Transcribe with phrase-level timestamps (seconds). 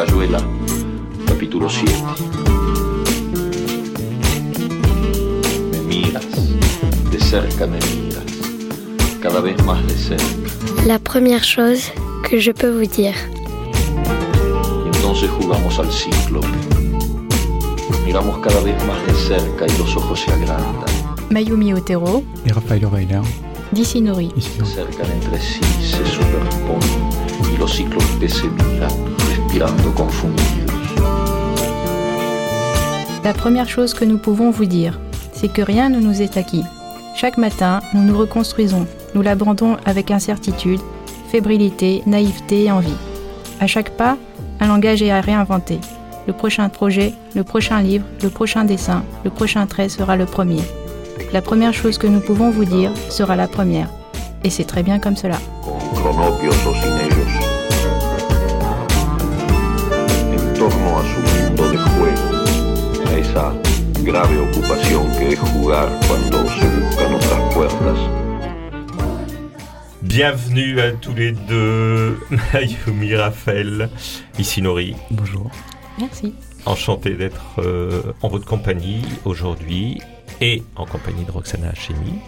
[0.00, 0.40] Rayuela,
[1.26, 1.92] capítulo 7.
[5.72, 6.24] Me miras,
[7.10, 8.24] de cerca me miras,
[9.20, 10.24] cada vez más de cerca.
[10.86, 11.92] La première chose
[12.26, 13.14] que je peux vous dire.
[14.86, 16.40] Y entonces jugamos al ciclo.
[18.06, 20.88] Miramos cada vez más de cerca y los ojos se agrandan.
[21.28, 23.20] Mayumi Otero, et Raphaël Weiler,
[23.70, 24.32] d'ici Nori.
[24.34, 24.48] ici.
[24.56, 28.90] Se acercan entre sí, se superponen y los ciclos que se miran,
[29.30, 29.94] respirando.
[33.22, 34.98] La première chose que nous pouvons vous dire,
[35.32, 36.64] c'est que rien ne nous est acquis.
[37.14, 40.80] Chaque matin, nous nous reconstruisons, nous l'abandonnons avec incertitude,
[41.30, 42.96] fébrilité, naïveté et envie.
[43.60, 44.16] À chaque pas,
[44.60, 45.78] un langage est à réinventer.
[46.26, 50.62] Le prochain projet, le prochain livre, le prochain dessin, le prochain trait sera le premier.
[51.32, 53.88] La première chose que nous pouvons vous dire sera la première.
[54.44, 55.38] Et c'est très bien comme cela.
[60.60, 63.52] Con cronopios o sin ellos, en torno a su mundo de juego, a esa
[64.02, 67.98] grave ocupación que es jugar cuando se buscan otras puertas.
[70.02, 72.18] Bienvenue à tous les deux,
[72.52, 73.90] Mayumi Raphaël,
[74.38, 74.96] ici Nori.
[75.10, 75.50] Bonjour.
[75.98, 76.34] Merci.
[76.66, 80.00] Enchanté d'être euh, en votre compagnie aujourd'hui
[80.40, 82.20] et en compagnie de Roxana Hachemi.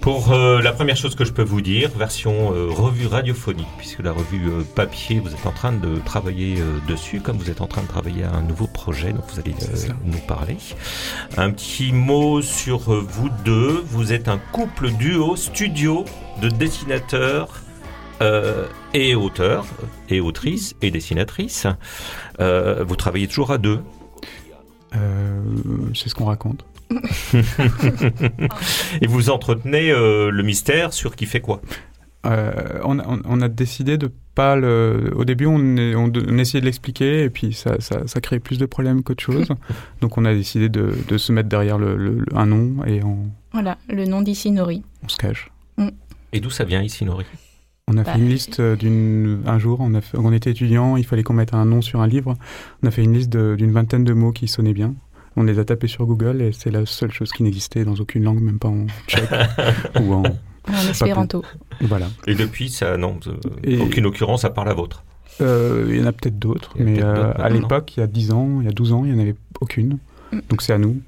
[0.00, 3.98] Pour euh, la première chose que je peux vous dire, version euh, revue radiophonique, puisque
[4.00, 7.66] la revue euh, papier, vous êtes en train de travailler dessus, comme vous êtes en
[7.66, 9.54] train de travailler à un nouveau projet, donc vous allez
[10.04, 10.56] nous parler.
[11.36, 13.84] Un petit mot sur vous deux.
[13.88, 16.04] Vous êtes un couple duo studio
[16.40, 17.62] de dessinateurs
[18.20, 19.66] euh, et auteurs,
[20.08, 21.66] et autrices et dessinatrices.
[22.40, 23.80] Euh, vous travaillez toujours à deux.
[24.96, 25.40] Euh,
[25.94, 26.64] c'est ce qu'on raconte.
[29.00, 31.60] et vous entretenez euh, le mystère sur qui fait quoi.
[32.26, 32.52] Euh,
[32.84, 35.12] on, a- on- on a décidé de pas le.
[35.14, 38.20] Au début, on, est- on, de- on essayait de l'expliquer et puis ça, ça, ça
[38.20, 39.48] crée plus de problèmes qu'autre chose.
[40.00, 43.02] Donc, on a décidé de, de se mettre derrière le, le- le- un nom et
[43.04, 43.18] on,
[43.52, 44.82] Voilà, le nom d'ici Nori.
[45.04, 45.50] on se cache.
[46.32, 47.24] Et d'où ça vient ici, Nori
[47.86, 49.40] On a Bah, fait une liste euh, d'une.
[49.46, 52.00] Un jour, on, a fait- on était étudiant, il fallait qu'on mette un nom sur
[52.02, 52.34] un livre.
[52.82, 54.94] On a fait une liste d'une vingtaine de mots qui sonnaient bien.
[55.38, 58.24] On les a tapés sur Google et c'est la seule chose qui n'existait dans aucune
[58.24, 59.30] langue, même pas en tchèque
[60.00, 60.22] ou en.
[60.22, 61.42] En espéranto.
[61.80, 62.08] Voilà.
[62.26, 63.32] Et depuis, ça, non, euh,
[63.62, 65.04] Et- aucune occurrence à part la vôtre.
[65.40, 68.32] Euh, il y en a peut-être d'autres, mais euh, à l'époque, il y a 10
[68.32, 69.98] ans, il y a 12 ans, il n'y en avait aucune.
[70.32, 70.40] Mm.
[70.50, 71.00] Donc c'est à nous.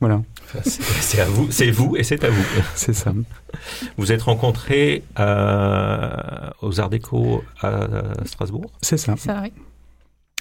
[0.00, 2.44] Voilà, Enfin, c'est à vous, c'est vous et c'est à vous.
[2.74, 3.14] c'est ça.
[3.96, 6.10] Vous êtes rencontrés euh,
[6.60, 7.86] aux Arts Déco à
[8.26, 8.70] Strasbourg?
[8.82, 9.14] C'est ça.
[9.16, 9.52] Ça, oui.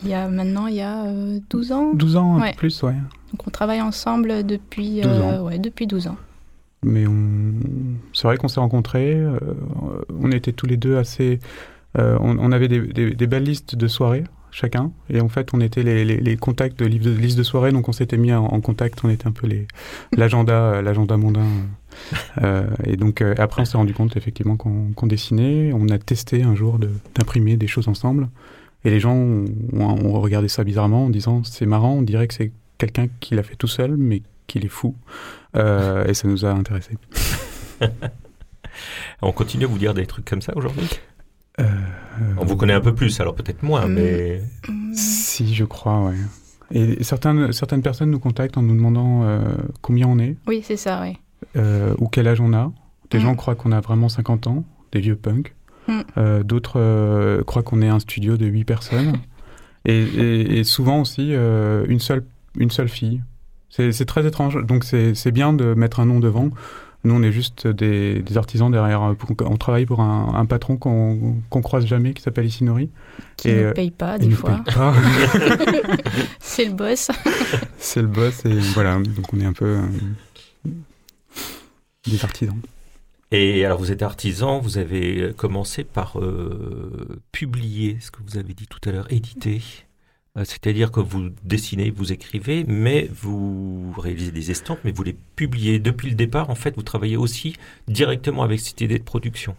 [0.04, 1.92] Il y a maintenant, il y a euh, 12 ans?
[1.94, 2.52] 12 ans, un Ouais.
[2.52, 2.96] peu plus, ouais.
[3.46, 5.44] Donc on travaille ensemble depuis, 12 euh, ans.
[5.46, 6.18] ouais, depuis 12 ans.
[6.84, 7.04] Mais
[8.14, 9.14] c'est vrai qu'on s'est rencontrés.
[9.16, 9.38] euh,
[10.20, 11.40] on était tous les deux assez.
[11.98, 14.92] euh, on, on avait des, des- des belles listes de soirées, chacun.
[15.10, 17.72] Et en fait, on était les, les- les contacts de, de listes de soirées.
[17.72, 19.00] Donc on s'était mis en, en contact.
[19.04, 19.48] On était un peu
[20.16, 21.46] l'agenda euh, l'agenda mondain.
[22.44, 25.72] Euh, et donc euh, après, on s'est rendu compte effectivement qu'on qu'on dessinait.
[25.74, 28.28] On a testé un jour de- d'imprimer des choses ensemble.
[28.84, 32.28] Et les gens ont, ont- ont regardé ça bizarrement en disant c'est marrant, on dirait
[32.28, 34.96] que c'est quelqu'un qui l'a fait tout seul, mais qu'il est fou.
[35.56, 36.98] Euh, et ça nous a intéressés.
[39.22, 40.88] On continue à vous dire des trucs comme ça aujourd'hui?
[41.60, 41.64] Euh,
[42.38, 43.94] On vous connaît un peu plus, alors peut-être moins, Mm.
[43.94, 44.42] mais
[44.94, 46.16] Si, je crois, ouais.
[46.72, 49.40] Et certaines, certaines personnes nous contactent en nous demandant euh,
[49.82, 51.18] combien on est Oui, c'est ça, oui.
[51.58, 52.72] euh, ou quel âge on a.
[53.12, 53.22] Des Mm.
[53.22, 55.54] gens croient qu'on a vraiment 50 ans, des vieux punks.
[55.88, 56.02] Mm.
[56.18, 59.14] Euh, D'autres euh, croient qu'on est un studio de 8 personnes.
[59.86, 62.26] et, et- et souvent aussi, euh, une, seule,
[62.58, 63.22] une seule fille.
[63.70, 64.58] C'est très étrange.
[64.66, 66.50] Donc c'est bien de mettre un nom devant.
[67.04, 69.04] Nous, on est juste des, des artisans derrière.
[69.04, 72.90] euh, On travaille pour un, un patron qu'on qu'on croise jamais, qui s'appelle Isinori.
[73.38, 74.64] Qui Et, ne euh, paye pas, des fois.
[76.40, 77.12] c'est le boss.
[77.78, 79.66] C'est le boss et voilà, donc on est un peu
[80.66, 80.72] euh,
[82.08, 82.60] des artisans.
[83.32, 88.54] Et alors, vous êtes artisan, vous avez commencé par euh, publier ce que vous avez
[88.54, 89.62] dit tout à l'heure, éditer.
[90.38, 95.16] Euh, C'est-à-dire que vous dessinez, vous écrivez, mais vous réalisez des estampes, mais vous les
[95.36, 95.80] publiez.
[95.80, 97.56] Depuis le départ, en fait, vous travaillez aussi
[97.88, 99.56] directement avec cette idée de production.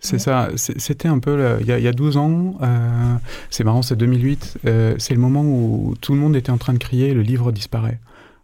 [0.00, 0.18] C'est Ouais.
[0.18, 3.14] ça, c'était un peu, le- il y, a- il y a 12 ans, euh,
[3.50, 6.72] c'est marrant, c'est 2008, euh, c'est le moment où tout le monde était en train
[6.74, 7.98] de crier «le livre disparaît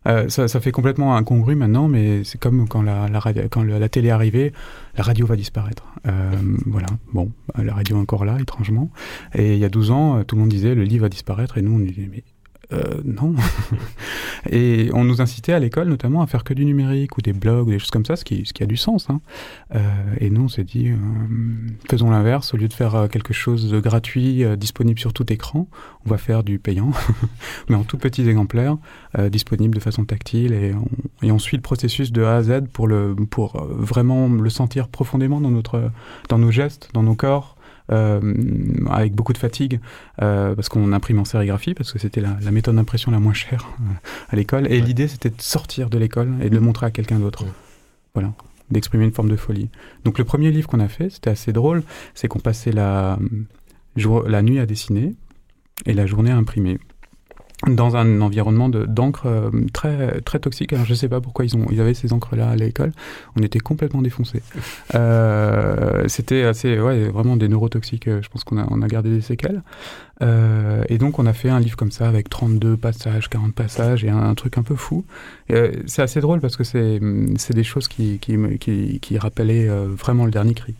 [0.06, 3.62] Euh, ça, ça fait complètement incongru maintenant, mais c'est comme quand la, la, radio- quand
[3.62, 4.52] la télé est arrivée,
[4.96, 5.84] la radio va disparaître.
[6.06, 6.30] Euh,
[6.66, 8.90] voilà, bon, la radio est encore là, étrangement.
[9.34, 11.58] Et il y a 12 ans, euh, tout le monde disait le livre va disparaître,
[11.58, 12.22] et nous on disait mais
[12.72, 13.34] euh, non.
[14.50, 17.68] et on nous incitait à l'école notamment à faire que du numérique ou des blogs
[17.68, 19.08] ou des choses comme ça, ce qui, ce qui a du sens.
[19.10, 19.20] Hein.
[19.74, 19.80] Euh,
[20.20, 20.96] et nous, on s'est dit, euh,
[21.88, 22.54] faisons l'inverse.
[22.54, 25.68] Au lieu de faire euh, quelque chose de gratuit, euh, disponible sur tout écran,
[26.06, 26.90] on va faire du payant,
[27.68, 28.76] mais en tout petits exemplaires,
[29.18, 30.52] euh, disponible de façon tactile.
[30.52, 34.28] Et on, et on suit le processus de A à Z pour, le, pour vraiment
[34.28, 35.90] le sentir profondément dans, notre,
[36.28, 37.57] dans nos gestes, dans nos corps.
[37.90, 38.20] Euh,
[38.90, 39.80] avec beaucoup de fatigue
[40.20, 43.32] euh, parce qu'on imprime en sérigraphie parce que c'était la, la méthode d'impression la moins
[43.32, 43.84] chère euh,
[44.28, 44.66] à l'école.
[44.66, 44.86] Et Ouais.
[44.86, 47.44] l'idée c'était de sortir de l'école et de le montrer à quelqu'un d'autre.
[47.44, 47.50] Ouais.
[48.12, 48.32] voilà.
[48.70, 49.70] D'exprimer une forme de folie.
[50.04, 51.82] Donc le premier livre qu'on a fait c'était assez drôle
[52.14, 53.18] c'est qu'on passait la,
[53.96, 55.14] jour- la nuit à dessiner
[55.86, 56.78] et la journée à imprimer
[57.66, 60.72] dans un environnement de- d'encre euh, très très toxique.
[60.72, 62.92] Alors je sais pas pourquoi ils ont ils avaient ces encres là à l'école.
[63.36, 64.42] On était complètement défoncés.
[64.94, 68.08] Euh, C'était assez ouais vraiment des neurotoxiques.
[68.08, 69.62] euh, Je pense qu'on a on a gardé des séquelles.
[70.22, 74.04] Euh, et donc on a fait un livre comme ça avec 32 passages, 40 passages
[74.04, 75.04] et un, un truc un peu fou.
[75.50, 77.00] Euh, c'est assez drôle parce que c'est
[77.36, 80.74] c'est des choses qui qui qui, qui rappelaient euh, vraiment le dernier cri.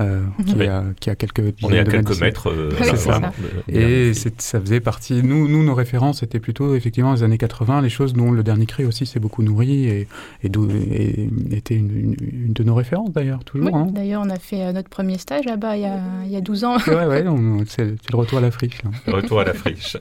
[0.00, 0.66] Euh, qui, Oui.
[0.68, 2.20] a, qui a quelques On est à de quelques d'ici.
[2.20, 3.20] mètres euh, Oui, à ça.
[3.68, 5.22] Et c'est- ça faisait partie.
[5.24, 8.66] Nous, nous, nos références étaient plutôt effectivement les années 80, les choses dont le dernier
[8.66, 10.06] cri aussi s'est beaucoup nourri et,
[10.44, 12.16] et, d'où- et était une, une-
[12.46, 13.66] une de nos références d'ailleurs, toujours.
[13.66, 13.88] Oui, hein.
[13.90, 16.40] D'ailleurs, on a fait euh, notre premier stage là-bas il y a, il y a
[16.40, 16.76] 12 ans.
[16.86, 18.82] Ouais, ouais, on- c'est c'est le retour à la friche.
[18.84, 18.90] Là.
[19.12, 19.96] Retour à la friche.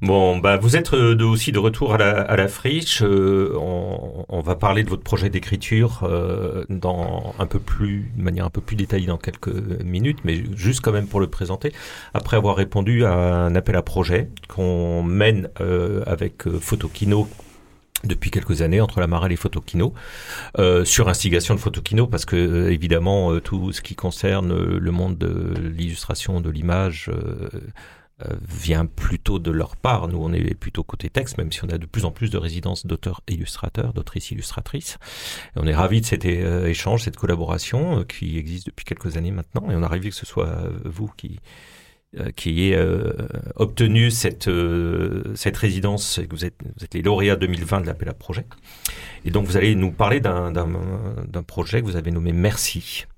[0.00, 3.02] Bon, bah, vous êtes euh, de- aussi de retour à la, à la friche.
[3.02, 8.22] Euh, on, on va parler de votre projet d'écriture euh, dans un peu plus, de
[8.22, 11.72] manière un peu plus détaillée dans quelques minutes, mais juste quand même pour le présenter.
[12.14, 17.28] Après avoir répondu à un appel à projet qu'on mène euh, avec euh, Photokino
[18.04, 19.94] depuis quelques années entre la Marelle et Photokino,
[20.58, 25.54] euh, sur instigation de Photokino, parce que évidemment tout ce qui concerne le monde de
[25.56, 27.08] l'illustration, de l'image,
[28.46, 30.08] vient plutôt de leur part.
[30.08, 32.38] Nous, on est plutôt côté texte, même si on a de plus en plus de
[32.38, 34.98] résidences d'auteurs illustrateurs, d'autrices illustratrices.
[35.56, 39.30] On est ravis de cet euh, échange, cette collaboration euh, qui existe depuis quelques années
[39.30, 41.40] maintenant, et on est ravis que ce soit euh, vous qui
[42.20, 43.10] euh, qui euh,
[43.56, 48.12] obtenu cette euh, résidence que vous êtes vous êtes les lauréats 2020 de l'appel à
[48.12, 48.44] projet.
[49.24, 53.11] Et donc vous allez nous parler d'un projet que vous avez nommé Merci euh,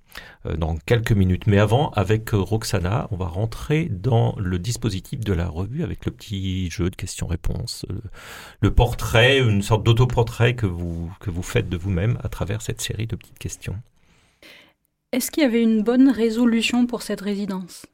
[0.58, 1.46] dans quelques minutes.
[1.46, 6.04] Mais avant, avec euh, Roxana, on va rentrer dans le dispositif de la revue avec
[6.06, 7.94] le petit jeu de questions-réponses, euh,
[8.60, 12.80] le portrait, une sorte d'autoportrait que vous, que vous faites de vous-même à travers cette
[12.80, 13.76] série de petites questions.
[15.12, 17.86] Est-ce qu'il y avait une bonne résolution pour cette résidence?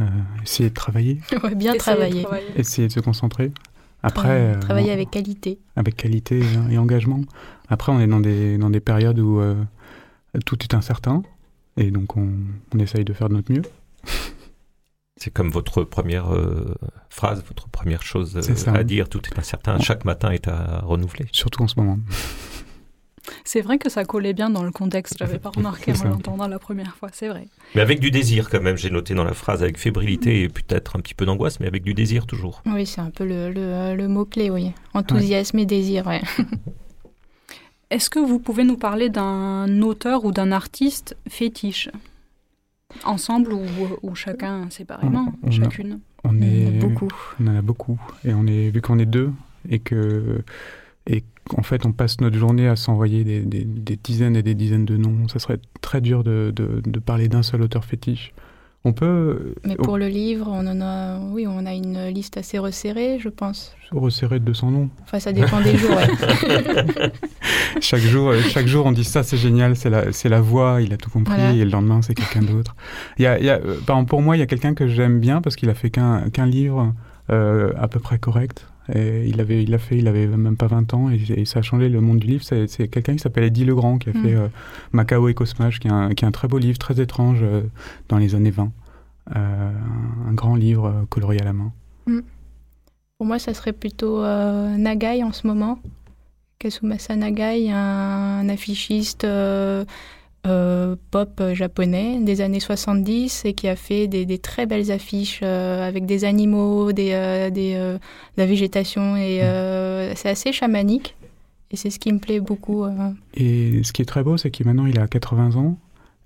[0.00, 0.04] Euh,
[0.42, 2.22] essayer de travailler, Ouais, bien Essayer de travailler.
[2.22, 2.46] travailler.
[2.56, 3.52] essayer de se concentrer.
[4.02, 5.58] Après, Euh, euh, travailler avec qualité.
[5.76, 7.20] avec qualité et, et engagement.
[7.68, 9.54] Après, on est dans des, dans des périodes où euh,
[10.40, 11.22] tout est incertain
[11.76, 12.30] et donc on,
[12.74, 13.62] on essaye de faire de notre mieux.
[15.16, 16.74] C'est comme votre première euh,
[17.08, 19.08] phrase, votre première chose euh, à dire.
[19.08, 19.78] Tout est incertain.
[19.78, 21.26] Chaque matin est à renouveler.
[21.32, 21.98] Surtout en ce moment.
[23.44, 25.16] C'est vrai que ça collait bien dans le contexte.
[25.18, 27.08] J'avais pas remarqué en l'entendant la première fois.
[27.12, 27.46] C'est vrai.
[27.76, 28.76] Mais avec du désir quand même.
[28.76, 31.84] J'ai noté dans la phrase avec fébrilité et peut-être un petit peu d'angoisse, mais avec
[31.84, 32.62] du désir toujours.
[32.66, 34.72] Oui, c'est un peu le, le- le mot-clé, oui.
[34.92, 36.20] Enthousiasme et désir, ouais.
[37.92, 41.90] Est-ce que vous pouvez nous parler d'un auteur ou d'un artiste fétiche?
[43.04, 43.60] Ensemble ou,
[44.02, 46.00] ou chacun séparément, On- on a- chacune?
[46.24, 47.08] On y en a est beaucoup.
[47.40, 47.98] On en a beaucoup.
[48.24, 49.30] Et on est, vu qu'on est deux,
[49.68, 50.42] et que,
[51.06, 54.54] et qu'en fait, on passe notre journée à s'envoyer des, des- des dizaines et des
[54.54, 58.32] dizaines de noms, ça serait très dur de, de- de parler d'un seul auteur fétiche.
[58.84, 62.58] On peut Mais pour le livre, on en a, oui, on a une liste assez
[62.58, 63.76] resserrée, je pense.
[63.92, 64.90] resserrer de 200 noms.
[65.04, 66.08] Enfin, ça dépend des jours, ouais.
[67.80, 70.80] Chaque jour, euh, chaque jour, on dit ça, c'est génial, c'est la, c'est la voix,
[70.82, 71.52] il a tout compris, Voilà.
[71.52, 72.74] et le lendemain, c'est quelqu'un d'autre.
[73.18, 74.74] Il y a, il y a, euh, par exemple, pour moi, il y a quelqu'un
[74.74, 76.92] que j'aime bien parce qu'il a fait qu'un qu'un livre
[77.30, 78.66] euh, à peu près correct.
[78.92, 81.60] Et il avait, il l'a fait, il avait même pas 20 ans et, et ça
[81.60, 82.42] a changé le monde du livre.
[82.44, 84.22] C'est, quelqu'un qui s'appelle Eddie Legrand qui a Mm.
[84.22, 84.48] fait euh,
[84.92, 87.62] Macao et Cosmage, qui est, un, qui est un très beau livre, très étrange euh,
[88.08, 88.72] dans les années 20.
[89.36, 89.70] Euh,
[90.28, 91.72] un grand livre colorié à la main.
[93.18, 95.78] Pour moi, ça serait plutôt Nagai en ce moment.
[96.58, 99.24] Kasumasa Nagai, un, affichiste
[100.46, 105.40] euh, pop japonais des années 70 et qui a fait des, des très belles affiches
[105.42, 108.00] euh, avec des animaux, des, euh, des, euh, de
[108.38, 111.16] la végétation et euh, c'est assez chamanique.
[111.70, 112.84] Et c'est ce qui me plaît beaucoup.
[113.32, 115.78] Et ce qui est très beau, c'est qu'il maintenant il a 80 ans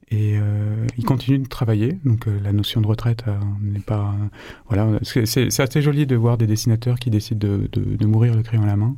[0.08, 1.98] et euh, il continue de travailler.
[2.04, 4.14] Donc euh, la notion de retraite euh, n'est pas.
[4.20, 4.26] euh,
[4.68, 8.42] voilà, c'est assez joli de voir des dessinateurs qui décident de, de- de mourir le
[8.42, 8.94] crayon à la main.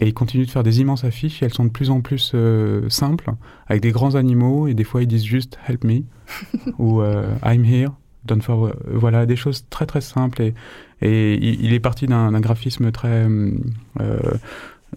[0.00, 1.42] Et il continue de faire des immenses affiches.
[1.42, 3.32] Et elles sont de plus en plus euh, simples,
[3.66, 4.68] avec des grands animaux.
[4.68, 6.02] Et des fois ils disent juste Help me
[6.78, 7.90] ou euh, I'm here.
[8.24, 10.40] Done for, voilà, des choses très très simples.
[10.40, 10.54] Et,
[11.02, 13.26] et il, est parti d'un graphisme très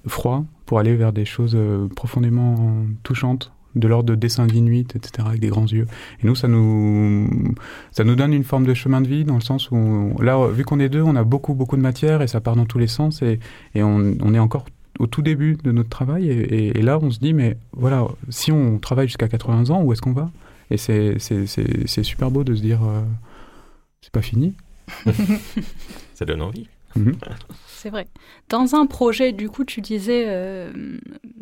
[0.06, 1.58] froid pour aller vers des choses
[1.96, 5.88] profondément touchantes de l'ordre de dessin d'Inuit, etc., avec des grands yeux.
[6.22, 7.28] Et nous, ça nous,
[7.92, 10.64] ça nous donne une forme de chemin de vie, dans le sens où, là, vu
[10.64, 12.88] qu'on est deux, on a beaucoup, beaucoup de matière, et ça part dans tous les
[12.88, 13.40] sens, et,
[13.76, 14.66] et on, on est encore
[15.00, 18.52] au tout début de notre travail, et, et, là, on se dit, mais voilà, si
[18.52, 20.32] on travaille jusqu'à 80 ans, où est-ce qu'on va?
[20.70, 23.02] Et c'est super beau de se dire, euh,
[24.02, 24.54] c'est pas fini.
[26.14, 26.68] ça donne envie.
[26.98, 27.16] Mhm.
[27.77, 28.08] C'est vrai.
[28.50, 30.72] Dans un projet, du coup, tu disais, euh,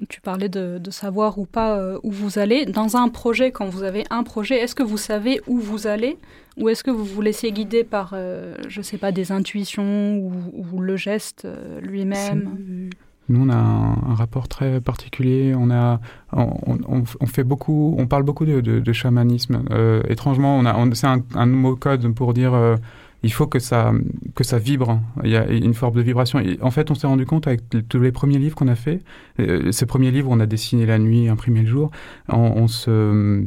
[0.09, 2.65] tu parlais de, savoir ou pas euh, où vous allez.
[2.65, 6.17] Dans un projet, quand vous avez un projet, est-ce que vous savez où vous allez?
[6.57, 10.81] Ou est-ce que vous vous laissez guider par, euh, je sais pas, des intuitions ou,
[10.81, 11.47] le geste
[11.81, 12.89] lui-même?
[13.29, 15.55] Nous, on a un, rapport très particulier.
[15.57, 16.01] On a,
[16.33, 19.63] on, fait beaucoup, on parle beaucoup de, chamanisme.
[20.09, 22.77] étrangement, on a, c'est un, un, mot code pour dire
[23.23, 23.91] il faut que ça,
[24.35, 25.01] que ça vibre.
[25.23, 26.41] Il y a une forme de vibration.
[26.61, 29.01] En fait, on s'est rendu compte avec tous les premiers livres qu'on a fait,
[29.39, 31.91] euh, ces premiers livres, on a dessiné la nuit, imprimé le jour,
[32.29, 33.45] on, se,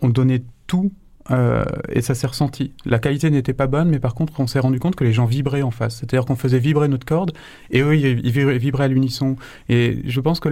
[0.00, 0.92] on donnait tout
[1.30, 2.72] euh, et ça s'est ressenti.
[2.84, 5.24] La qualité n'était pas bonne, mais par contre, on s'est rendu compte que les gens
[5.24, 5.96] vibraient en face.
[5.96, 7.32] C'est-à-dire qu'on faisait vibrer notre corde,
[7.70, 9.36] et eux, ils vibraient à l'unisson.
[9.68, 10.48] Et je pense que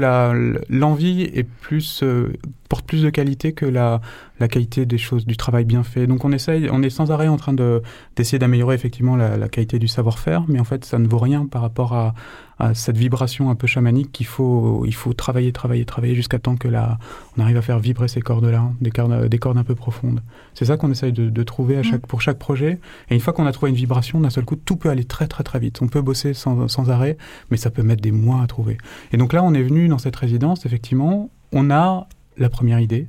[0.69, 2.33] l'envie est plus euh,
[2.73, 4.01] porte plus de qualité que la,
[4.41, 6.07] la qualité des choses, du travail bien fait.
[6.07, 7.83] Donc on essaye, on est sans arrêt en train de
[8.17, 11.45] d'essayer d'améliorer effectivement la, la, qualité du savoir-faire, mais en fait, ça ne vaut rien
[11.45, 12.15] par rapport à,
[12.63, 16.55] à cette vibration un peu chamanique qu'il faut, il faut travailler, travailler, travailler jusqu'à temps
[16.55, 16.97] que là,
[17.37, 20.21] on arrive à faire vibrer ces cordes-là, des cordes, des cordes un peu profondes.
[20.55, 21.85] C'est ça qu'on essaye de, de, trouver à mm.
[21.85, 22.79] chaque, pour chaque projet.
[23.11, 25.27] Et une fois qu'on a trouvé une vibration, d'un seul coup, tout peut aller très,
[25.27, 25.83] très, très vite.
[25.83, 27.17] On peut bosser sans, sans arrêt,
[27.51, 28.79] mais ça peut mettre des mois à trouver.
[29.13, 32.07] Et donc là, on est venu dans cette résidence, effectivement, on a
[32.39, 33.09] la première idée.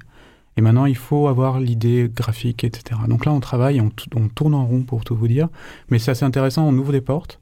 [0.57, 3.01] Et maintenant, il faut avoir l'idée graphique, etc.
[3.07, 5.47] Donc là, on travaille, on, on, tourne en rond pour tout vous dire.
[5.89, 7.39] Mais c'est assez intéressant, on ouvre des portes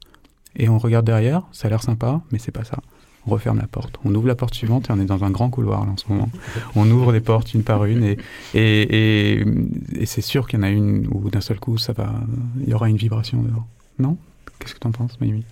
[0.56, 2.78] et on regarde derrière, ça a l'air sympa, mais c'est pas ça.
[3.26, 3.98] On referme la porte.
[4.04, 6.04] On ouvre la porte suivante et on est dans un grand couloir là, en ce
[6.08, 6.28] moment.
[6.74, 8.18] On ouvre des portes une par une et,
[8.54, 9.44] et,
[9.94, 12.12] et, c'est sûr qu'il y en a une où d'un seul coup, ça va,
[12.60, 13.66] il y aura une vibration dedans.
[14.00, 14.16] Non?
[14.58, 15.44] Qu'est-ce que tu en penses, Maïmi?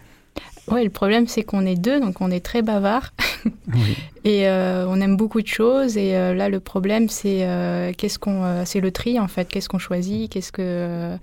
[0.69, 3.13] Oui, le problème, c'est qu'on est deux, donc on est très bavard.
[4.25, 5.97] et euh, on aime beaucoup de choses.
[5.97, 9.49] Et euh, là, le problème, c'est euh, qu'est-ce qu'on, c'est le tri en fait.
[9.49, 10.31] Qu'est-ce qu'on choisit?
[10.31, 11.17] Qu'est-ce que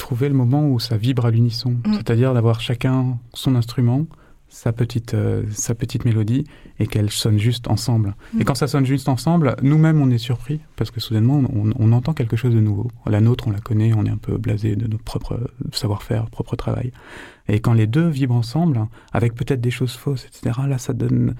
[0.00, 1.94] trouver le moment où ça vibre à l'unisson, mm.
[1.94, 4.06] c'est-à-dire d'avoir chacun son instrument,
[4.48, 6.44] sa petite, euh, sa petite mélodie,
[6.80, 8.16] et qu'elle sonne juste ensemble.
[8.34, 8.44] Et mm.
[8.44, 12.36] quand ça sonne juste ensemble, nous-mêmes, on est surpris, parce que soudainement, on, entend quelque
[12.36, 12.90] chose de nouveau.
[13.06, 15.38] La nôtre, on la connaît, on est un peu blasé de notre propre
[15.72, 16.92] savoir-faire, propre travail.
[17.48, 21.34] Et quand les deux vibrent ensemble, avec peut-être des choses fausses, etc., là, ça donne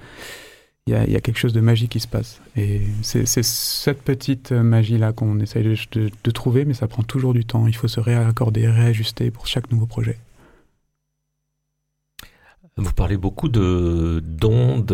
[0.87, 2.41] il y, a, quelque chose de magique qui se passe.
[2.55, 7.67] Et c'est cette petite magie-là qu'on essaye de, trouver, mais ça prend toujours du temps.
[7.67, 10.17] Il faut se réaccorder, réajuster pour chaque nouveau projet.
[12.77, 14.91] Vous parlez beaucoup de d'ondes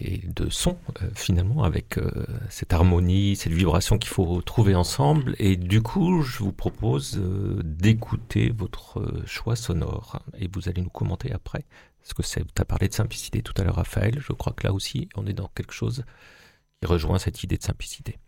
[0.00, 2.10] et de sons, euh, finalement, avec euh,
[2.48, 5.34] cette harmonie, cette vibration qu'il faut trouver ensemble.
[5.38, 10.20] Et du coup, je vous propose euh, d'écouter votre choix sonore.
[10.38, 11.64] Et vous allez nous commenter après
[12.14, 14.20] parce que tu as parlé de simplicité tout à l'heure, Raphaël.
[14.20, 16.04] Je crois que là aussi, on est dans quelque chose
[16.80, 18.18] qui rejoint cette idée de simplicité.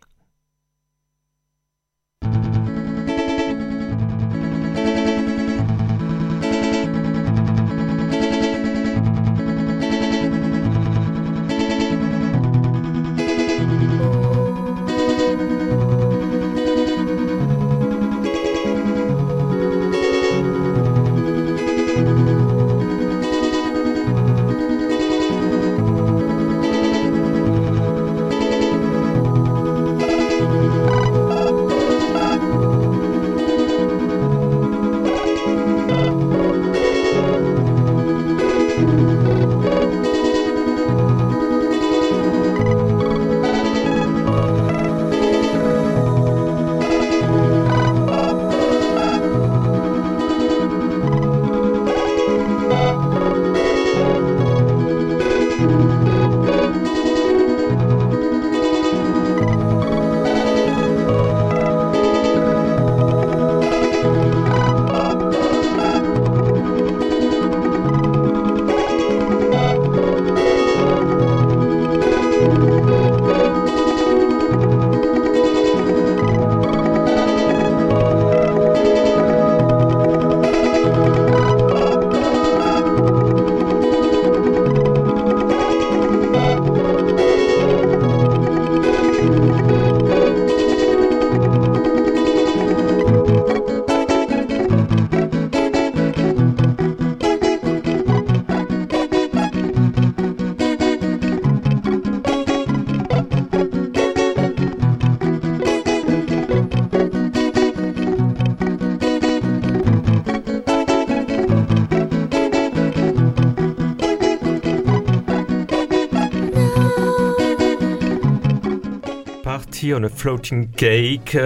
[119.89, 121.37] Party on a Floating Cake,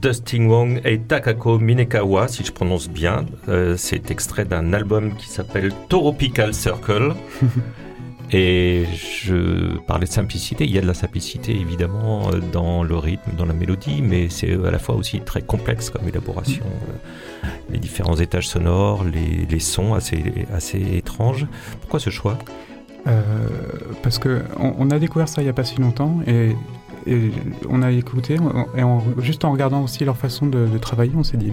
[0.00, 3.26] Dustin Wong et Takako Minekawa, si je prononce bien.
[3.48, 7.14] Euh, c'est extrait d'un album qui s'appelle Tropical Circle.
[8.34, 12.96] Et je parlais de simplicité, il y a de la simplicité évidemment euh, dans le
[12.96, 16.64] rythme, dans la mélodie, mais c'est à la fois aussi très complexe comme élaboration.
[16.64, 21.46] Euh, les différents étages sonores, les, sons assez, assez étranges.
[21.82, 22.38] Pourquoi ce choix?
[23.06, 23.20] Euh,
[24.02, 26.56] Parce que on, a découvert ça il n'y a pas si longtemps et,
[27.68, 28.36] on a écouté,
[28.76, 28.82] et
[29.18, 31.52] juste en regardant aussi leur façon de, de travailler, on s'est dit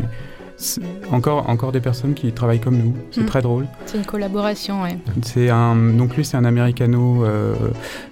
[1.12, 2.94] encore, encore des personnes qui travaillent comme nous.
[3.12, 3.26] C'est mm.
[3.26, 3.68] très drôle.
[3.86, 4.90] C'est une collaboration, oui.
[5.22, 7.56] C'est un, donc lui, c'est un américano, euh,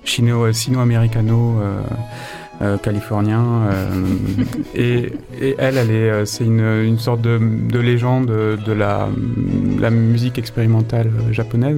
[0.04, 1.60] chino, sino-américano.
[1.60, 1.82] Euh,
[2.64, 3.70] euh, californien
[4.74, 9.10] et, et, elle, elle est, c'est une, une, sorte de, de légende de la,
[9.80, 11.78] la musique expérimentale japonaise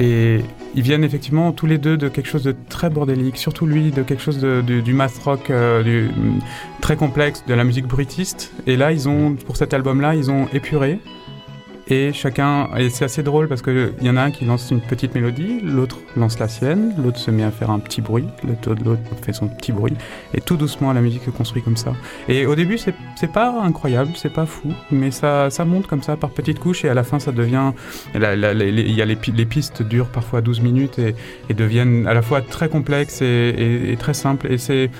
[0.00, 0.40] et
[0.74, 4.02] ils viennent effectivement tous les deux de quelque chose de très bordélique, surtout lui de
[4.02, 6.10] quelque chose de, du math rock euh, du,
[6.80, 8.52] très complexe, de la musique bruitiste.
[8.66, 11.00] Et là, ils ont, pour cet album-là, ils ont épuré
[11.88, 14.80] et chacun, et c'est assez drôle parce qu'il y en a un qui lance une
[14.80, 19.00] petite mélodie, l'autre lance la sienne, l'autre se met à faire un petit bruit, l'autre
[19.22, 19.94] fait son petit bruit,
[20.34, 21.94] et tout doucement la musique se construit comme ça.
[22.28, 26.16] Et au début, c'est pas incroyable, c'est pas fou, mais ça, ça monte comme ça
[26.16, 27.72] par petites couches, et à la fin, ça devient.
[28.14, 31.14] Il y a les, les, pistes durent parfois 12 minutes et,
[31.48, 34.52] et, deviennent à la fois très complexes et, très simples.
[34.52, 34.90] Et c'est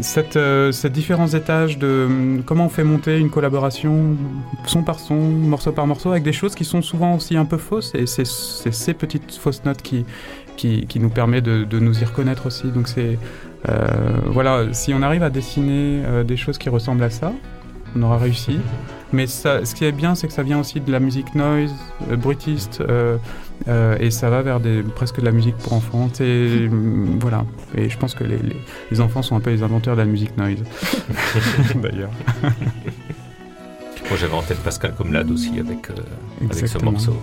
[0.00, 4.16] cette, euh, différents étages de comment on fait monter une collaboration
[4.66, 7.58] son par son, morceau par morceau, avec des choses qui sont souvent aussi un peu
[7.58, 10.06] fausses, et c'est ces petites fausses notes qui,
[10.56, 12.68] qui, qui nous permet de, de, nous y reconnaître aussi.
[12.68, 13.18] Donc c'est
[13.68, 13.86] euh,
[14.26, 17.32] voilà, si on arrive à dessiner euh, des choses qui ressemblent à ça,
[17.96, 18.58] on aura réussi.
[19.12, 21.74] Mais ça, ce qui est bien, c'est que ça vient aussi de la musique noise,
[22.10, 22.82] euh, bruitiste,
[24.00, 26.08] et ça va vers des, presque de la musique pour enfants.
[26.20, 26.68] Et
[27.20, 27.44] voilà.
[27.74, 28.38] Et je pense que les,
[28.90, 30.62] les enfants sont un peu les inventeurs de la musique noise,
[31.82, 32.10] d'ailleurs.
[34.08, 35.94] Moi j'avais en tête Pascal Comlade aussi avec, euh,
[36.40, 37.14] avec ce morceau.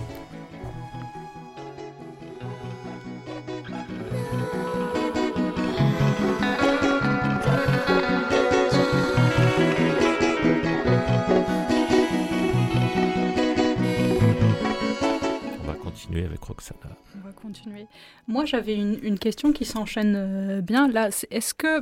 [15.60, 16.78] On va continuer avec Roxana.
[17.16, 17.86] On va continuer.
[18.28, 21.08] Moi j'avais une, une, question qui s'enchaîne euh, bien là.
[21.32, 21.80] Est-ce que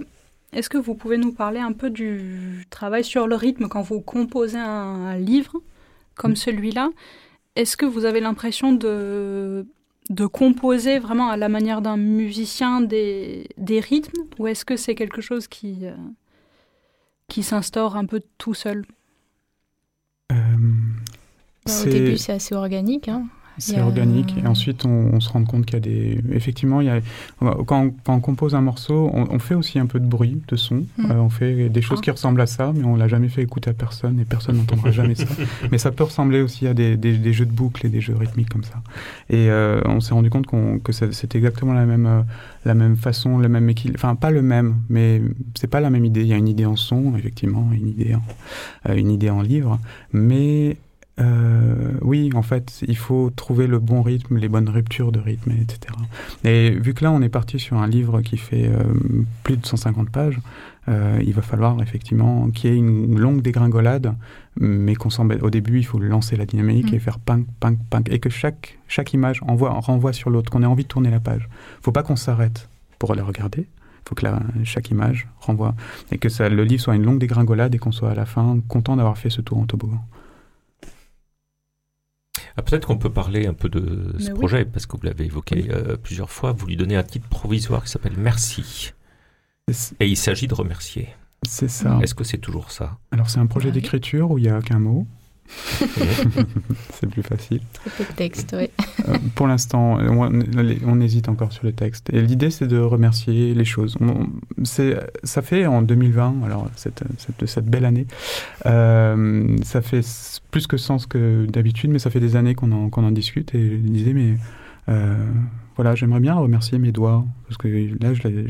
[0.55, 4.01] est-ce que vous pouvez nous parler un peu du travail sur le rythme quand vous
[4.01, 5.61] composez un, livre
[6.15, 6.37] comme mm.
[6.37, 6.91] celui-là?
[7.57, 9.67] Est-ce que vous avez l'impression de,
[10.11, 14.23] de composer vraiment à la manière d'un musicien des, des, rythmes?
[14.39, 15.95] Ou est-ce que c'est quelque chose qui, euh,
[17.29, 18.85] qui s'instaure un peu tout seul?
[20.33, 20.37] Euh,
[21.67, 23.09] bah, Au début, c'est assez organique.
[23.09, 23.27] Hein
[23.59, 24.35] c'est organique.
[24.43, 26.21] Et ensuite, on, se rend compte qu'il y a des.
[26.33, 27.01] Effectivement, il y a...
[27.67, 30.85] quand, on, compose un morceau, on, fait aussi un peu de bruit, de son.
[30.99, 31.11] Hmm.
[31.11, 32.05] Euh, on fait des choses ah.
[32.05, 34.91] qui ressemblent à ça, mais on l'a jamais fait écouter à personne et personne n'entendra
[34.93, 35.27] jamais ça.
[35.71, 38.49] Mais ça peut ressembler aussi à des, des, jeux de boucles et des jeux rythmiques
[38.49, 38.83] comme ça.
[39.31, 40.47] Et euh, on s'est rendu compte
[40.83, 42.23] que c'est exactement la même, euh,
[42.65, 43.99] la même façon, le même équilibre.
[43.99, 45.23] Enfin, pas le même, mais
[45.55, 46.23] c'est pas la même idée.
[46.23, 49.79] Il y a une idée en son, effectivement, une idée en, une idée en livre,
[50.13, 50.77] mais
[51.21, 55.53] euh, oui, en fait, il faut trouver le bon rythme, les bonnes ruptures de rythme,
[55.53, 55.95] etc.
[56.43, 58.83] Et vu que là, on est parti sur un livre qui fait euh,
[59.45, 60.39] plus de 150 pages,
[60.89, 64.15] euh, il va falloir effectivement qu'il y ait une longue dégringolade,
[64.59, 65.09] mais qu'on
[65.41, 67.01] Au début, il faut lancer la dynamique et mm.
[67.01, 70.67] faire ping, ping, ping, et que chaque, chaque image envoie, renvoie sur l'autre, qu'on ait
[70.67, 71.49] envie de tourner la page.
[71.81, 73.67] faut pas qu'on s'arrête pour la regarder.
[74.05, 75.75] Il faut que la, chaque image renvoie
[76.13, 78.59] et que ça, le livre soit une longue dégringolade et qu'on soit à la fin
[78.69, 80.05] content d'avoir fait ce tour en toboggan.
[82.57, 85.67] Ah, peut-être qu'on peut parler un peu de ce projet, parce que vous l'avez évoqué
[85.71, 86.53] euh, plusieurs fois.
[86.53, 88.93] Vous lui donnez un titre provisoire qui s'appelle Merci.
[89.99, 91.09] Et il s'agit de remercier.
[91.49, 91.99] C'est ça.
[92.03, 92.99] Est-ce que c'est toujours ça?
[93.11, 95.07] Alors, c'est un projet d'écriture où il n'y a qu'un mot?
[96.95, 97.61] c'est plus facile.
[97.73, 98.71] Très peu de texte, oui.
[99.09, 102.11] Euh, pour l'instant, on, hésite encore sur le texte.
[102.13, 103.97] Et l'idée, c'est de remercier les choses.
[104.65, 107.05] ça fait en 2020, alors cette,
[107.47, 108.07] cette, belle année,
[108.67, 110.01] euh, ça fait
[110.51, 113.55] plus que sens que d'habitude, mais ça fait des années qu'on en, en, discute.
[113.55, 114.35] Et je disais, mais
[114.87, 117.69] voilà, j'aimerais bien remercier mes doigts, parce que
[118.01, 118.47] là, je l'ai.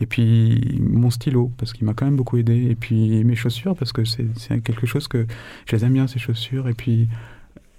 [0.00, 2.66] Et puis mon stylo, parce qu'il m'a quand même beaucoup aidé.
[2.70, 5.26] Et puis mes chaussures, parce que c'est quelque chose que.
[5.66, 6.68] Je les aime bien, ces chaussures.
[6.68, 7.08] Et puis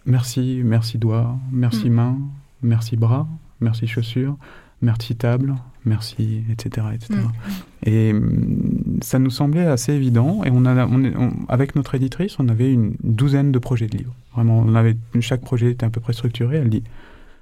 [0.05, 1.93] merci, merci doigts, merci mm.
[1.93, 2.19] mains,
[2.61, 3.27] merci bras,
[3.59, 4.37] merci chaussures,
[4.81, 6.87] merci table, merci, etc.
[6.93, 7.19] etc.
[7.19, 7.87] Mm.
[7.89, 10.43] Et mm, ça nous semblait assez évident.
[10.45, 14.15] Et on a, on, avec notre éditrice, on avait une douzaine de projets de livres.
[14.33, 16.57] Vraiment, on avait, chaque projet était à peu près structuré.
[16.57, 16.83] Elle dit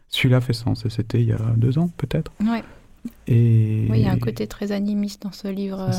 [0.09, 0.87] celui-là fait sens.
[0.89, 2.31] C'était il y a deux ans, peut-être.
[2.41, 2.63] Ouais.
[3.27, 3.87] Et...
[3.89, 5.89] Oui, il y a un côté très animiste dans ce livre.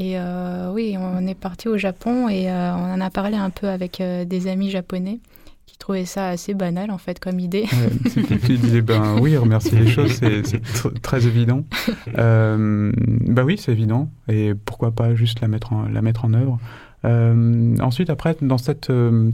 [0.00, 3.50] Et euh, oui, on est parti au Japon et euh, on en a parlé un
[3.50, 5.18] peu avec euh, des amis japonais
[5.66, 7.64] qui trouvaient ça assez banal en fait comme idée.
[7.72, 11.64] Ouais, tu disais ben oui, remercier les choses, c'est tr très évident.
[12.16, 14.10] Euh, bah oui, c'est évident.
[14.28, 16.58] Et pourquoi pas juste la mettre en, la mettre en œuvre.
[17.04, 19.30] Euh, ensuite, après, dans cette euh,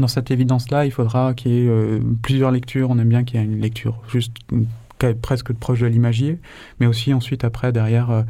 [0.00, 2.90] dans cette évidence-là, il faudra qu'il y ait euh, plusieurs lectures.
[2.90, 4.36] On aime bien qu'il y ait une lecture juste
[5.20, 6.40] presque proche de l'imagier,
[6.80, 8.22] mais aussi ensuite après derrière euh,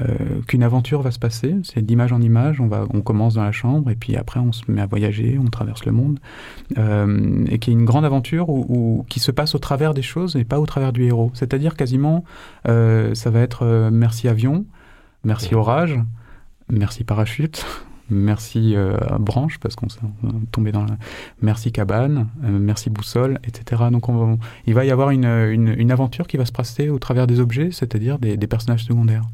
[0.00, 1.56] euh, qu'une aventure va se passer.
[1.62, 2.60] C'est d'image en image.
[2.60, 5.38] On va, on commence dans la chambre et puis après on se met à voyager,
[5.38, 6.20] on traverse le monde
[6.78, 9.94] euh, et qu'il y ait une grande aventure où, où, qui se passe au travers
[9.94, 11.30] des choses et pas au travers du héros.
[11.34, 12.24] C'est-à-dire quasiment,
[12.68, 14.64] euh, ça va être euh, merci avion,
[15.24, 15.98] merci orage,
[16.70, 17.64] merci parachute.
[18.10, 20.00] Merci euh, branche parce qu'on s'est
[20.52, 20.96] tombé dans la
[21.40, 23.84] merci cabane, euh, merci boussole, etc.
[23.90, 24.06] Donc
[24.66, 28.18] il va y avoir une, aventure qui va se passer au travers des objets, c'est-à-dire
[28.18, 29.24] des, personnages secondaires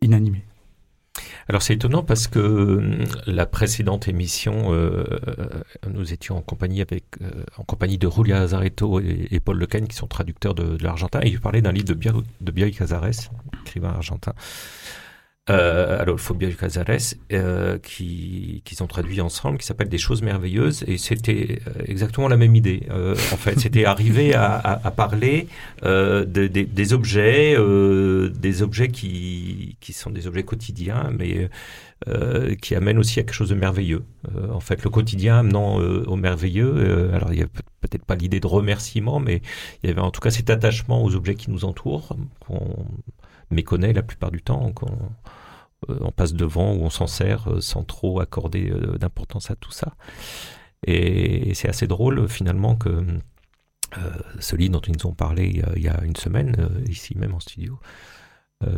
[0.00, 0.44] inanimés.
[1.48, 4.72] Alors c'est étonnant parce que euh, la précédente émission,
[5.92, 7.04] nous étions en compagnie avec
[7.56, 11.40] en compagnie de Julia Azaretto et, Paul Lecagne qui sont traducteurs de, l'argentin et ils
[11.40, 13.32] parlaient d'un livre de Bioy Casares,
[13.64, 14.34] écrivain argentin
[15.50, 20.98] euh, Adolfo Casares, euh, qui, qui sont traduits ensemble, qui s'appelle Des choses merveilleuses, et
[20.98, 22.82] c'était euh, exactement la même idée.
[22.90, 25.48] Euh, en fait, c'était arriver à, à, à parler
[25.84, 31.48] euh, de, de, des objets, euh, des objets qui, qui sont des objets quotidiens, mais
[32.08, 34.04] euh, qui amènent aussi à quelque chose de merveilleux.
[34.52, 37.10] En fait, le quotidien amenant au merveilleux.
[37.14, 37.48] alors, il n'y a
[37.80, 39.42] peut-être pas l'idée de remerciement, mais
[39.82, 42.76] il y avait en tout cas cet attachement aux objets qui nous entourent, qu'on
[43.50, 45.10] méconnaît la plupart du temps, qu'on
[45.90, 49.70] euh, passe devant ou on s'en sert euh, sans trop accorder euh, d'importance à tout
[49.70, 49.94] ça.
[50.86, 53.04] Et, c'est assez drôle finalement que
[54.38, 57.40] ce livre dont ils nous ont parlé il y a, une semaine, ici même en
[57.40, 57.80] studio,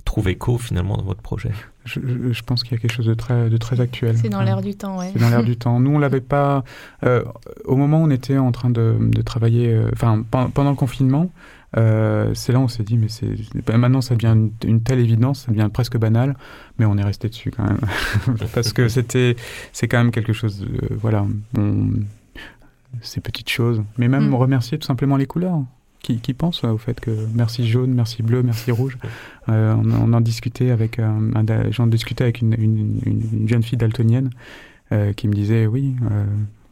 [0.05, 1.53] trouve écho finalement dans votre projet.
[1.85, 4.16] Je, je, je pense qu'il y a quelque chose de très, de très actuel.
[4.19, 5.11] C'est dans l'air du temps, ouais.
[5.12, 5.81] C'est dans l'air du temps.
[5.81, 6.64] Nous, on l'avait pas.
[7.05, 7.25] Euh,
[7.64, 11.31] au moment où on était en train de, de travailler, enfin, pendant le confinement,
[11.77, 13.37] euh, c'est là où on s'est dit, mais c'est
[13.77, 16.37] maintenant ça devient une, une, telle évidence, ça devient presque banal,
[16.79, 17.81] mais on est resté dessus quand même
[18.55, 19.37] parce que c'était
[19.73, 20.61] c'est quand même quelque chose.
[20.61, 21.25] De, voilà,
[21.57, 21.90] on,
[23.03, 24.35] ces petites choses, mais même mm.
[24.35, 25.62] remercier tout simplement les couleurs.
[26.03, 28.97] Qui, qui pense au fait que merci jaune, merci bleu, merci rouge.
[29.51, 33.63] Euh, on, on, en discutait avec un, un j'en discutais avec une, une, une, jeune
[33.63, 34.31] fille daltonienne
[34.93, 36.25] euh, qui me disait oui, euh,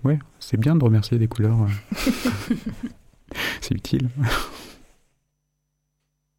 [0.04, 1.58] ouais, c'est bien de remercier des couleurs.
[3.60, 4.08] c'est utile.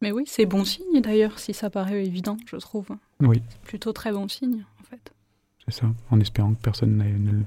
[0.02, 2.88] Mais oui, c'est bon signe d'ailleurs, si ça paraît évident, je trouve.
[3.20, 3.42] Oui.
[3.64, 4.64] Plutôt très bon signe.
[5.70, 7.02] Ça, en espérant que personne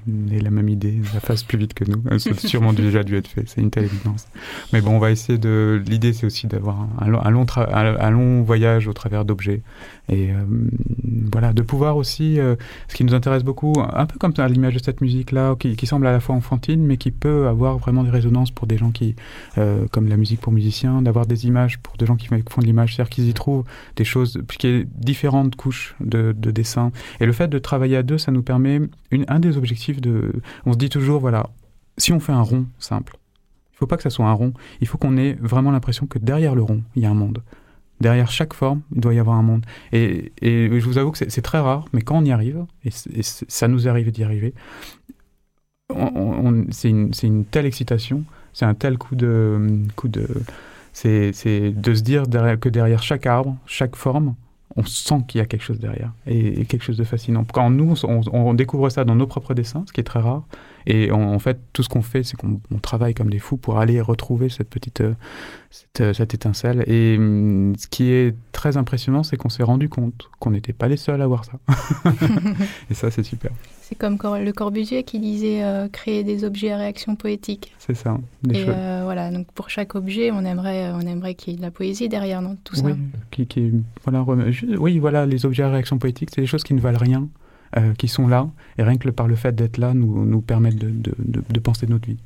[0.08, 2.02] n'ait la même idée, la fasse plus vite que nous.
[2.20, 4.28] C'est sûrement déjà dû être fait, c'est une telle évidence.
[4.72, 5.82] Mais bon, on va essayer de.
[5.86, 9.62] L'idée, c'est aussi d'avoir un, long voyage au travers d'objets.
[10.10, 10.44] Et euh,
[11.32, 12.40] voilà, de pouvoir aussi.
[12.40, 12.56] Euh,
[12.88, 16.12] ce qui nous intéresse beaucoup, un peu comme l'image de cette musique-là, qui, semble à
[16.12, 19.16] la fois enfantine, mais qui peut avoir vraiment des résonances pour des gens qui.
[19.58, 22.66] Euh, comme la musique pour musiciens, d'avoir des images pour des gens qui font de
[22.66, 23.64] l'image, c'est-à-dire qu'ils y trouvent
[23.96, 26.92] des choses, qui est différentes couches de, de dessin.
[27.20, 28.82] Et le fait de travailler à deux, ça nous permet
[29.28, 30.34] un des objectifs de.
[30.66, 31.50] On se dit toujours, voilà,
[31.98, 33.18] si on fait un rond simple,
[33.74, 34.54] il faut pas que ça soit un rond.
[34.82, 37.44] Il faut qu'on ait vraiment l'impression que derrière le rond, il y a un monde.
[38.02, 39.66] Derrière chaque forme, il doit y avoir un monde.
[39.92, 43.68] Et, je vous avoue que c'est très rare, mais quand on y arrive, et, ça
[43.68, 44.54] nous arrive d'y arriver,
[46.72, 50.28] c'est une, une, telle excitation, c'est un tel coup de, coup de,
[50.92, 51.32] c'est
[51.72, 52.24] de se dire
[52.60, 54.36] que derrière chaque arbre, chaque forme,
[54.76, 57.46] on sent qu'il y a quelque chose derrière et, et, quelque chose de fascinant.
[57.54, 60.44] Quand nous, on, on, découvre ça dans nos propres dessins, ce qui est très rare,
[60.86, 63.80] et on, en fait, tout ce qu'on fait, c'est qu'on travaille comme des fous pour
[63.80, 65.14] aller retrouver cette petite euh,
[65.70, 66.84] cette, cette, étincelle.
[66.88, 70.88] Et hum, ce qui est très impressionnant, c'est qu'on s'est rendu compte qu'on n'était pas
[70.88, 71.60] les seuls à voir ça.
[72.90, 73.52] et ça, c'est super.
[73.94, 77.76] C'est comme le Corbusier qui disait euh, créer des objets à réaction poétique.
[77.78, 78.18] C'est ça.
[78.52, 81.62] et euh, voilà, donc pour chaque objet, on aimerait, on aimerait qu'il y ait de
[81.62, 82.98] la poésie derrière non, tout oui, ça.
[83.30, 83.72] Qui, qui,
[84.04, 84.26] voilà,
[84.80, 87.28] oui, voilà, les objets à réaction poétique, c'est des choses qui ne valent rien,
[87.78, 90.80] euh, qui sont là, et rien que par le fait d'être là, nous, nous permettent
[90.80, 92.18] de, de, de, de penser notre vie.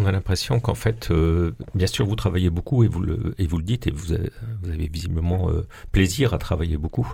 [0.00, 3.48] On a l'impression qu'en fait, euh, bien sûr, vous travaillez beaucoup et vous le, et
[3.48, 4.30] vous le dites, et vous avez,
[4.62, 7.12] vous avez visiblement euh, plaisir à travailler beaucoup,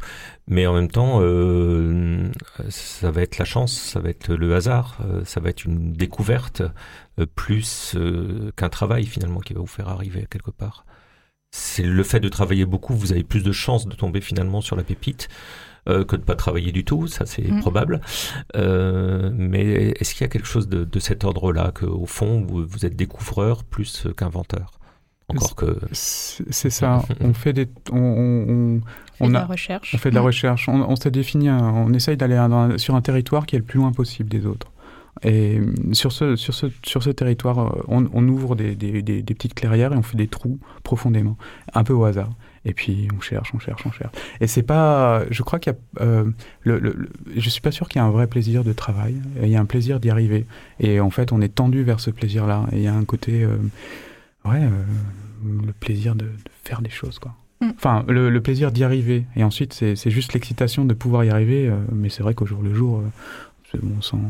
[0.48, 2.30] mais en même temps, euh,
[2.68, 5.94] ça va être la chance, ça va être le hasard, euh, ça va être une
[5.94, 6.60] découverte
[7.18, 7.96] euh, plus
[8.54, 10.84] qu'un travail finalement qui va vous faire arriver quelque part.
[11.52, 14.76] C'est le fait de travailler beaucoup, vous avez plus de chances de tomber finalement sur
[14.76, 15.30] la pépite
[15.88, 17.60] euh, que de pas travailler du tout, ça c'est mmh.
[17.60, 18.00] probable.
[18.56, 22.64] Euh, mais est-ce qu'il y a quelque chose de, de cet ordre-là, qu'au fond vous,
[22.66, 24.72] vous, êtes découvreur plus qu'inventeur?
[25.28, 25.78] Encore que.
[25.92, 27.02] C'est ça.
[27.20, 27.68] on fait des.
[27.90, 28.80] On, on,
[29.20, 29.94] on, de a, la recherche.
[29.94, 30.68] On fait de la recherche.
[30.68, 31.50] On, s'est défini.
[31.50, 32.38] on essaye d'aller
[32.76, 34.70] sur un territoire qui est le plus loin possible des autres.
[35.22, 35.60] Et
[35.92, 39.54] sur ce, sur ce, sur ce territoire, euh, on, on ouvre des, des, des, petites
[39.54, 41.36] clairières et on fait des trous profondément,
[41.72, 42.30] un peu au hasard.
[42.64, 44.12] Et puis on cherche, on cherche, on cherche.
[44.40, 46.24] Et c'est pas, je crois qu'il y a, euh,
[46.62, 49.16] le, le, je suis pas sûr qu'il y a un vrai plaisir de travail.
[49.42, 50.46] Il y a un plaisir d'y arriver.
[50.80, 52.66] Et en fait, on est tendu vers ce plaisir-là.
[52.72, 53.56] Et il y a un côté, euh,
[54.44, 54.70] ouais, euh,
[55.66, 56.30] le plaisir de, de,
[56.64, 57.34] faire des choses, quoi.
[57.60, 57.70] Mm.
[57.76, 59.26] Enfin, le, le plaisir d'y arriver.
[59.36, 61.70] Et ensuite, c'est juste l'excitation de pouvoir y arriver.
[61.92, 63.02] mais c'est vrai qu'au jour le jour,
[63.82, 64.20] bon sang.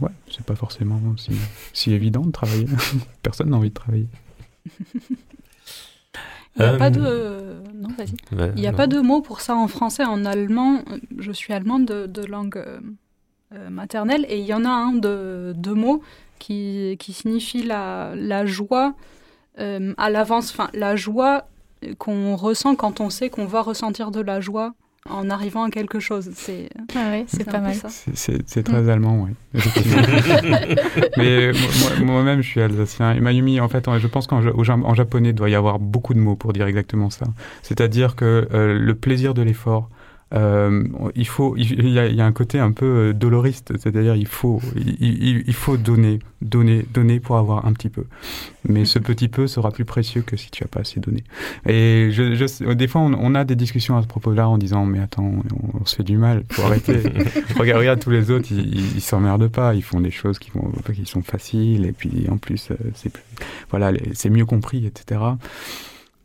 [0.00, 1.32] Ouais, c'est pas forcément si,
[1.72, 2.66] si évident de travailler.
[3.22, 4.08] Personne n'a envie de travailler.
[6.56, 7.62] Il n'y a, pas de...
[7.74, 8.16] Non, vas-y.
[8.56, 10.04] Il n'y a pas de mot pour ça en français.
[10.04, 10.82] En allemand,
[11.18, 12.78] je suis allemande de, langue euh,
[13.54, 16.02] euh, maternelle et il y en a un de, deux mots
[16.38, 18.94] qui, qui signifie la, la joie
[19.58, 20.50] euh, à l'avance.
[20.50, 21.48] Enfin, la joie
[21.98, 24.74] qu'on ressent quand on sait qu'on va ressentir de la joie
[25.10, 26.30] en arrivant à quelque chose.
[26.34, 27.76] C'est ah c'est pas mal.
[28.14, 28.88] C'est très mm.
[28.88, 29.60] allemand, oui.
[31.18, 31.52] Mais
[32.02, 33.12] moi-même, je suis alsacien.
[33.12, 36.18] Et Mayumi, en fait, je pense qu'en en japonais, il doit y avoir beaucoup de
[36.18, 37.26] mots pour dire exactement ça.
[37.62, 39.90] C'est-à-dire que euh, le plaisir de l'effort,
[40.34, 43.72] euh, il faut, il y, a, il y, a, un côté un peu euh, doloriste,
[43.78, 48.04] c'est-à-dire il faut, il, il, faut donner, donner, donner pour avoir un petit peu.
[48.68, 51.22] Mais ce petit peu sera plus précieux que si tu as pas assez donné.
[51.68, 54.98] Et je, je des fois, on, a des discussions à ce propos-là en disant, mais
[54.98, 55.30] attends,
[55.80, 57.02] on, se fait du mal, faut arrêter.
[57.56, 60.72] regarde, regarde tous les autres, ils, ils s'emmerdent pas, ils font des choses qui, vont,
[60.94, 63.12] qui sont faciles, et puis en plus, euh, c'est
[63.70, 65.20] voilà, c'est mieux compris, etc.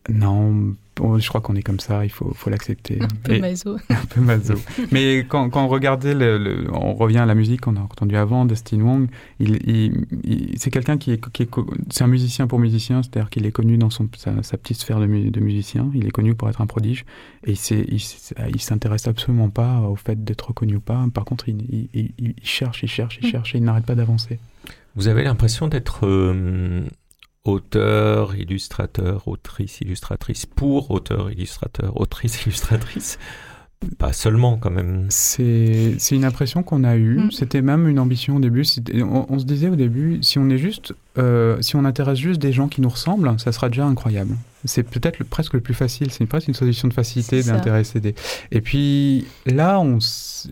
[0.10, 0.74] Non,
[1.18, 3.00] je crois qu'on est comme ça, il faut, faut l'accepter.
[3.02, 3.78] Un peu mazo.
[3.90, 4.56] un peu mazo.
[4.92, 8.46] Mais quand, quand on regardait, le, on revient à la musique qu'on a entendu avant,
[8.46, 9.08] Dustin Wong,
[9.40, 10.06] il,
[10.58, 11.50] c'est quelqu'un qui est, qui est
[11.90, 15.06] c'est un musicien pour musicien, c'est-à-dire qu'il est connu dans son, sa, petite sphère de,
[15.06, 17.06] de, musicien, il est connu pour être un prodige,
[17.46, 18.02] et il,
[18.54, 21.06] il s'intéresse absolument pas au fait d'être reconnu ou pas.
[21.14, 23.32] Par contre, il, il cherche, il cherche, il mm.
[23.32, 24.40] cherche, et il n'arrête pas d'avancer.
[24.96, 26.84] Vous avez l'impression d'être euh,
[27.46, 33.18] auteur, illustrateur, autrice, illustratrice, pour auteur, illustrateur, autrice, illustratrice.
[33.98, 35.06] Pas seulement quand même.
[35.10, 37.20] C'est une impression qu'on a eue.
[37.20, 37.32] Mm.
[37.32, 38.66] C'était même une ambition au début.
[38.94, 42.52] On, se disait au début, si on est juste, euh, si on intéresse juste des
[42.52, 44.36] gens qui nous ressemblent, ça sera déjà incroyable.
[44.66, 46.12] C'est peut-être presque le plus facile.
[46.12, 48.16] C'est presque une solution de facilité d'intéresser des.
[48.52, 50.00] Et puis là, on,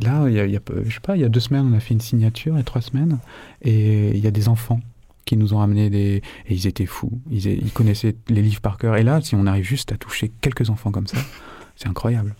[0.01, 1.93] là, il y, a, je sais pas, il y a deux semaines, on a fait
[1.93, 3.17] une signature, et trois semaines,
[3.61, 4.79] et il y a des enfants
[5.27, 6.23] qui nous ont amené des...
[6.47, 7.21] Et ils étaient fous.
[7.29, 8.95] Ils, ils, connaissaient les livres par cœur.
[8.95, 11.17] Et là, si on arrive juste à toucher quelques enfants comme ça,
[11.75, 12.35] c'est incroyable.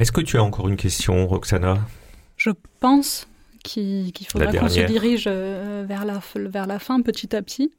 [0.00, 1.78] Est-ce que tu as encore une question, Roxana?
[2.36, 3.26] Je pense
[3.62, 7.72] qu'il faudra qu'on se dirige euh, vers la, vers la fin petit à petit.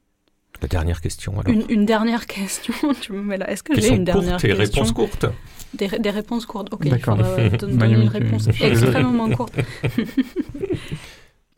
[0.62, 1.52] La dernière question alors.
[1.68, 3.50] Une, dernière question, tu me mets là.
[3.50, 4.48] Est-ce que j'ai une dernière question?
[4.48, 5.26] et réponses courtes?
[5.74, 6.72] Des, des, réponses courtes.
[6.72, 9.54] Ok, il faudra donner une réponse extrêmement courte.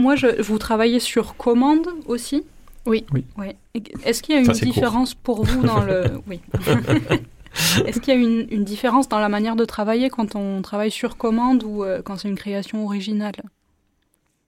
[0.01, 2.45] Moi, je, vous travaillez sur commande aussi?
[2.85, 3.05] Oui.
[3.13, 3.25] oui.
[4.05, 6.05] Est-ce qu'il y a une différence pour vous dans le...
[6.29, 6.41] Oui.
[7.87, 10.91] Est-ce qu'il y a une, une, différence dans la manière de travailler quand on travaille
[10.91, 13.33] sur commande ou euh, quand c'est une création originale?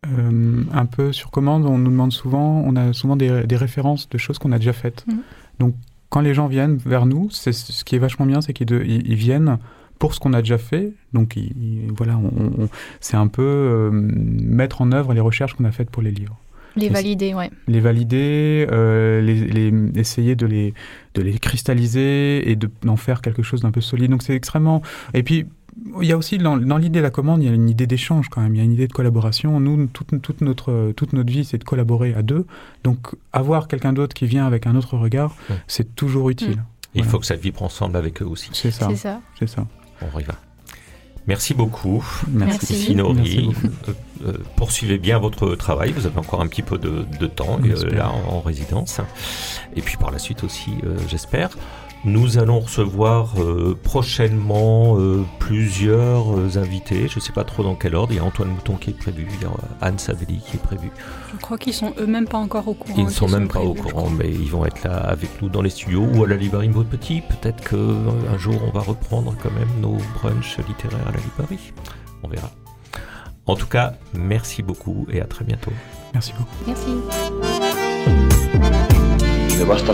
[0.07, 4.11] Euh, Un peu sur commande, on nous demande souvent, on a souvent des, des références
[4.11, 5.07] de choses qu'on a déjà faites.
[5.07, 5.23] Mhm.
[5.59, 5.75] Donc
[6.11, 9.15] quand les gens viennent vers nous, c'est ce qui est vachement bien, c'est qu'ils ils
[9.15, 9.59] viennent
[9.99, 10.93] pour ce qu'on a déjà fait.
[11.13, 11.37] Donc
[11.97, 12.19] voilà,
[13.01, 16.37] c'est un peu euh, mettre en œuvre les recherches qu'on a faites pour les livres.
[16.77, 17.51] Les valider, ouais.
[17.67, 20.75] Les valider, euh, les, essayer de les,
[21.15, 24.11] de les cristalliser et d'en faire quelque chose d'un peu solide.
[24.11, 24.83] Donc c'est extrêmement...
[25.13, 25.47] Et puis,
[26.01, 28.29] il y a aussi dans, l'idée de la commande, il y a une idée d'échange
[28.29, 29.59] quand même, il y a une idée de collaboration.
[29.59, 32.47] Nous, toute, toute notre, toute notre vie, c'est de collaborer à deux.
[32.85, 35.35] Donc avoir quelqu'un d'autre qui vient avec un autre regard,
[35.67, 36.63] c'est toujours utile.
[36.95, 38.51] Il faut que ça vibre ensemble avec eux aussi.
[38.53, 38.89] C'est ça.
[39.39, 39.67] C'est ça.
[40.03, 40.35] On y va.
[41.29, 42.03] Merci beaucoup.
[42.27, 43.51] Merci, Sinori.
[43.87, 43.93] Euh,
[44.27, 45.93] euh, poursuivez bien votre travail.
[45.93, 49.03] Vous avez encore un petit peu de, temps euh, là en, résidence.
[49.77, 50.71] Et puis par la suite aussi,
[51.07, 51.51] j'espère.
[52.05, 57.09] Nous allons recevoir euh, prochainement euh, plusieurs euh, invités.
[57.09, 58.13] Je ne sais pas trop dans quel ordre.
[58.13, 60.63] Il y a Antoine Mouton qui est prévu, il y a Anne Savelli qui est
[60.63, 60.91] prévu.
[61.33, 62.95] Je crois qu'ils sont eux-mêmes pas encore au courant.
[62.97, 65.63] Ils ne sont même pas au courant, mais ils vont être là avec nous dans
[65.63, 67.21] les studios ou à la librairie Maud Petit.
[67.21, 71.73] Peut-être qu'un jour on va reprendre quand même nos brunchs littéraires à la librairie.
[72.23, 72.51] On verra.
[73.47, 75.73] En tout cas, merci beaucoup et à très bientôt.
[76.15, 76.57] Merci beaucoup.
[76.67, 77.68] Merci.
[79.67, 79.93] Basta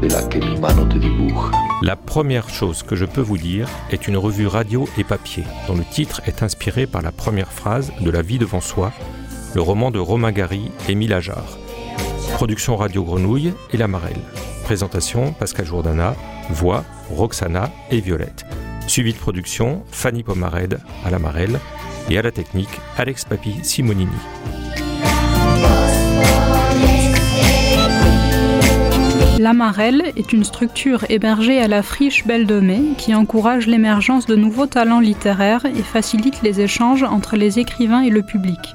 [0.00, 0.38] de la te.
[1.82, 5.76] La première chose que je peux vous dire est une revue radio et papier, dont
[5.76, 8.92] le titre est inspiré par la première phrase de La vie devant soi,
[9.54, 11.58] le roman de Romain Gary et Émile Ajar.
[12.34, 14.20] Production Radio Grenouille et La Marelle.
[14.64, 16.14] Présentation Pascal Jourdana,
[16.52, 18.44] voix Roxana et Violette.
[18.86, 21.60] Suivi de production Fanny Pomared à La Marelle
[22.08, 24.10] et à la technique Alex Papi Simonini.
[29.38, 34.36] L'Amarelle est une structure hébergée à la friche Belle de Mai qui encourage l'émergence de
[34.36, 38.74] nouveaux talents littéraires et facilite les échanges entre les écrivains et le public.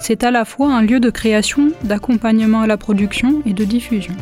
[0.00, 4.14] C'est à la fois un lieu de création, d'accompagnement à la production et de diffusion.